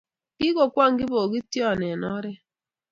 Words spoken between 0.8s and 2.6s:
kibokition eng oree